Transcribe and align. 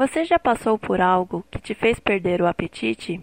Você 0.00 0.24
já 0.24 0.38
passou 0.38 0.78
por 0.78 0.98
algo 0.98 1.44
que 1.50 1.58
te 1.58 1.74
fez 1.74 2.00
perder 2.00 2.40
o 2.40 2.46
apetite? 2.46 3.20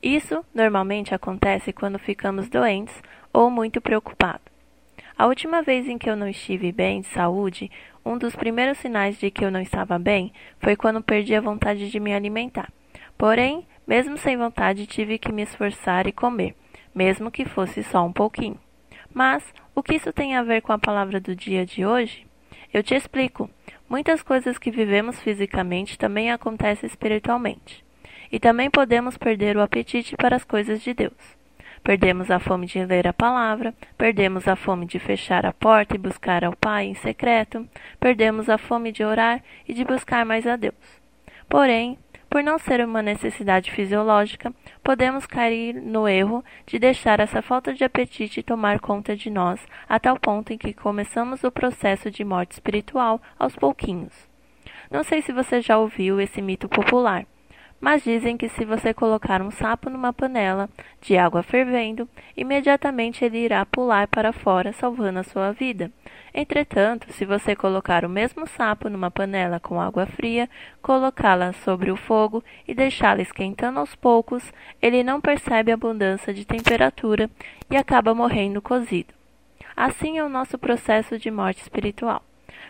Isso 0.00 0.44
normalmente 0.54 1.12
acontece 1.12 1.72
quando 1.72 1.98
ficamos 1.98 2.48
doentes 2.48 2.94
ou 3.32 3.50
muito 3.50 3.80
preocupados. 3.80 4.46
A 5.18 5.26
última 5.26 5.62
vez 5.62 5.88
em 5.88 5.98
que 5.98 6.08
eu 6.08 6.14
não 6.14 6.28
estive 6.28 6.70
bem 6.70 7.00
de 7.00 7.08
saúde, 7.08 7.72
um 8.04 8.16
dos 8.16 8.36
primeiros 8.36 8.78
sinais 8.78 9.18
de 9.18 9.32
que 9.32 9.44
eu 9.44 9.50
não 9.50 9.60
estava 9.60 9.98
bem 9.98 10.32
foi 10.60 10.76
quando 10.76 11.02
perdi 11.02 11.34
a 11.34 11.40
vontade 11.40 11.90
de 11.90 11.98
me 11.98 12.14
alimentar. 12.14 12.72
Porém, 13.18 13.66
mesmo 13.84 14.16
sem 14.16 14.36
vontade, 14.36 14.86
tive 14.86 15.18
que 15.18 15.32
me 15.32 15.42
esforçar 15.42 16.06
e 16.06 16.12
comer, 16.12 16.54
mesmo 16.94 17.32
que 17.32 17.44
fosse 17.44 17.82
só 17.82 18.06
um 18.06 18.12
pouquinho. 18.12 18.60
Mas 19.12 19.42
o 19.74 19.82
que 19.82 19.96
isso 19.96 20.12
tem 20.12 20.36
a 20.36 20.44
ver 20.44 20.62
com 20.62 20.70
a 20.70 20.78
palavra 20.78 21.18
do 21.18 21.34
dia 21.34 21.66
de 21.66 21.84
hoje? 21.84 22.24
Eu 22.72 22.80
te 22.80 22.94
explico. 22.94 23.50
Muitas 23.88 24.22
coisas 24.22 24.58
que 24.58 24.70
vivemos 24.70 25.20
fisicamente 25.20 25.96
também 25.96 26.32
acontecem 26.32 26.86
espiritualmente. 26.86 27.84
E 28.32 28.40
também 28.40 28.68
podemos 28.68 29.16
perder 29.16 29.56
o 29.56 29.62
apetite 29.62 30.16
para 30.16 30.34
as 30.34 30.44
coisas 30.44 30.82
de 30.82 30.92
Deus. 30.92 31.36
Perdemos 31.84 32.28
a 32.28 32.40
fome 32.40 32.66
de 32.66 32.84
ler 32.84 33.06
a 33.06 33.12
palavra, 33.12 33.72
perdemos 33.96 34.48
a 34.48 34.56
fome 34.56 34.86
de 34.86 34.98
fechar 34.98 35.46
a 35.46 35.52
porta 35.52 35.94
e 35.94 35.98
buscar 35.98 36.42
ao 36.42 36.56
Pai 36.56 36.86
em 36.86 36.94
secreto, 36.94 37.64
perdemos 38.00 38.48
a 38.48 38.58
fome 38.58 38.90
de 38.90 39.04
orar 39.04 39.40
e 39.68 39.72
de 39.72 39.84
buscar 39.84 40.24
mais 40.26 40.48
a 40.48 40.56
Deus. 40.56 40.74
Porém, 41.48 41.96
por 42.36 42.42
não 42.42 42.58
ser 42.58 42.84
uma 42.84 43.00
necessidade 43.00 43.70
fisiológica, 43.70 44.52
podemos 44.84 45.24
cair 45.24 45.72
no 45.72 46.06
erro 46.06 46.44
de 46.66 46.78
deixar 46.78 47.18
essa 47.18 47.40
falta 47.40 47.72
de 47.72 47.82
apetite 47.82 48.42
tomar 48.42 48.78
conta 48.78 49.16
de 49.16 49.30
nós 49.30 49.58
a 49.88 49.98
tal 49.98 50.20
ponto 50.20 50.52
em 50.52 50.58
que 50.58 50.74
começamos 50.74 51.42
o 51.44 51.50
processo 51.50 52.10
de 52.10 52.22
morte 52.22 52.52
espiritual 52.52 53.22
aos 53.38 53.56
pouquinhos. 53.56 54.12
Não 54.90 55.02
sei 55.02 55.22
se 55.22 55.32
você 55.32 55.62
já 55.62 55.78
ouviu 55.78 56.20
esse 56.20 56.42
mito 56.42 56.68
popular, 56.68 57.24
mas 57.80 58.02
dizem 58.02 58.36
que 58.36 58.48
se 58.48 58.64
você 58.64 58.94
colocar 58.94 59.42
um 59.42 59.50
sapo 59.50 59.90
numa 59.90 60.12
panela 60.12 60.68
de 61.00 61.16
água 61.16 61.42
fervendo, 61.42 62.08
imediatamente 62.36 63.24
ele 63.24 63.38
irá 63.38 63.64
pular 63.66 64.08
para 64.08 64.32
fora, 64.32 64.72
salvando 64.72 65.18
a 65.18 65.24
sua 65.24 65.52
vida. 65.52 65.90
Entretanto, 66.32 67.12
se 67.12 67.24
você 67.24 67.54
colocar 67.54 68.04
o 68.04 68.08
mesmo 68.08 68.46
sapo 68.46 68.88
numa 68.88 69.10
panela 69.10 69.60
com 69.60 69.80
água 69.80 70.06
fria, 70.06 70.48
colocá-la 70.80 71.52
sobre 71.52 71.90
o 71.90 71.96
fogo 71.96 72.42
e 72.66 72.74
deixá-la 72.74 73.22
esquentando 73.22 73.78
aos 73.78 73.94
poucos, 73.94 74.52
ele 74.80 75.02
não 75.02 75.20
percebe 75.20 75.70
a 75.70 75.76
mudança 75.76 76.32
de 76.32 76.44
temperatura 76.44 77.30
e 77.70 77.76
acaba 77.76 78.14
morrendo 78.14 78.62
cozido. 78.62 79.14
Assim 79.76 80.18
é 80.18 80.24
o 80.24 80.28
nosso 80.28 80.58
processo 80.58 81.18
de 81.18 81.30
morte 81.30 81.60
espiritual. 81.60 82.22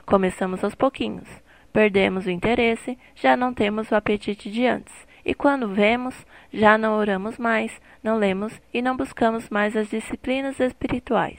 Começamos 0.05 0.63
aos 0.65 0.75
pouquinhos 0.75 1.46
Perdemos 1.77 2.25
o 2.25 2.31
interesse, 2.31 2.99
já 3.15 3.37
não 3.37 3.53
temos 3.53 3.91
o 3.91 3.95
apetite 3.95 4.51
de 4.51 4.65
antes. 4.65 4.95
E 5.23 5.35
quando 5.35 5.69
vemos, 5.69 6.27
já 6.51 6.79
não 6.79 6.97
oramos 6.97 7.37
mais, 7.37 7.71
não 8.03 8.17
lemos 8.17 8.59
e 8.73 8.81
não 8.81 8.97
buscamos 8.97 9.51
mais 9.51 9.77
as 9.77 9.91
disciplinas 9.91 10.59
espirituais. 10.59 11.39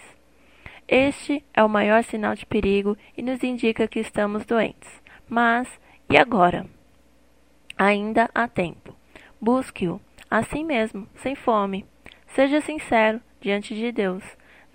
Este 0.87 1.43
é 1.55 1.63
o 1.63 1.67
maior 1.67 2.03
sinal 2.03 2.35
de 2.35 2.45
perigo 2.45 2.95
e 3.17 3.23
nos 3.23 3.43
indica 3.43 3.87
que 3.87 3.99
estamos 3.99 4.45
doentes. 4.45 5.01
Mas, 5.27 5.67
e 6.07 6.15
agora? 6.15 6.67
Ainda 7.75 8.29
há 8.31 8.47
tempo. 8.47 8.95
Busque-o, 9.41 9.99
assim 10.29 10.63
mesmo, 10.63 11.07
sem 11.15 11.33
fome. 11.33 11.83
Seja 12.27 12.61
sincero 12.61 13.19
diante 13.41 13.73
de 13.73 13.91
Deus. 13.91 14.23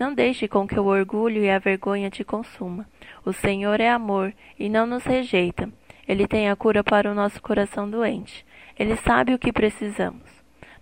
Não 0.03 0.13
deixe 0.13 0.49
com 0.49 0.67
que 0.67 0.81
o 0.81 0.87
orgulho 0.87 1.45
e 1.45 1.49
a 1.49 1.61
vergonha 1.61 2.11
te 2.11 2.25
consuma. 2.25 2.89
O 3.25 3.33
Senhor 3.33 3.81
é 3.81 3.89
amor 3.89 4.35
e 4.59 4.69
não 4.69 4.85
nos 4.85 5.05
rejeita. 5.05 5.71
Ele 6.09 6.27
tem 6.27 6.51
a 6.51 6.57
cura 6.57 6.83
para 6.83 7.09
o 7.09 7.15
nosso 7.15 7.41
coração 7.41 7.89
doente. 7.89 8.45
Ele 8.77 8.97
sabe 8.97 9.33
o 9.33 9.39
que 9.39 9.53
precisamos. 9.53 10.29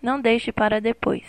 Não 0.00 0.19
deixe 0.19 0.50
para 0.53 0.80
depois. 0.80 1.26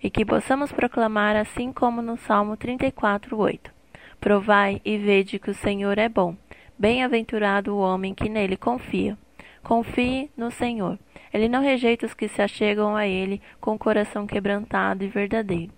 E 0.00 0.08
que 0.08 0.24
possamos 0.24 0.70
proclamar 0.70 1.34
assim 1.34 1.72
como 1.72 2.00
no 2.00 2.16
Salmo 2.16 2.56
34, 2.56 3.36
8. 3.36 3.72
Provai 4.20 4.80
e 4.84 4.96
vede 4.96 5.40
que 5.40 5.50
o 5.50 5.54
Senhor 5.54 5.98
é 5.98 6.08
bom. 6.08 6.36
Bem-aventurado 6.78 7.74
o 7.74 7.80
homem 7.80 8.14
que 8.14 8.28
nele 8.28 8.56
confia. 8.56 9.18
Confie 9.64 10.30
no 10.36 10.52
Senhor. 10.52 10.96
Ele 11.34 11.48
não 11.48 11.60
rejeita 11.60 12.06
os 12.06 12.14
que 12.14 12.28
se 12.28 12.40
achegam 12.40 12.94
a 12.94 13.04
Ele 13.04 13.42
com 13.60 13.74
o 13.74 13.78
coração 13.78 14.28
quebrantado 14.28 15.02
e 15.02 15.08
verdadeiro. 15.08 15.72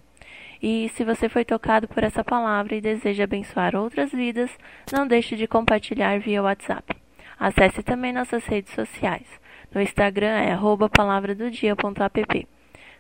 E 0.62 0.88
se 0.94 1.04
você 1.04 1.28
foi 1.28 1.44
tocado 1.44 1.86
por 1.86 2.02
essa 2.02 2.24
palavra 2.24 2.74
e 2.74 2.80
deseja 2.80 3.24
abençoar 3.24 3.76
outras 3.76 4.10
vidas, 4.10 4.50
não 4.92 5.06
deixe 5.06 5.36
de 5.36 5.46
compartilhar 5.46 6.19
via 6.19 6.42
WhatsApp. 6.42 6.96
Acesse 7.38 7.82
também 7.82 8.10
nossas 8.12 8.44
redes 8.46 8.72
sociais. 8.74 9.26
No 9.72 9.80
Instagram 9.80 10.38
é 10.38 10.58
palavradodia.app, 10.88 12.48